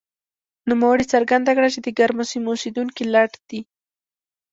نوموړي 0.69 1.05
څرګنده 1.13 1.51
کړه 1.57 1.69
چې 1.73 1.79
د 1.81 1.87
ګرمو 1.99 2.23
سیمو 2.31 2.49
اوسېدونکي 2.53 3.03
لټ 3.13 3.33
دي. 3.49 3.61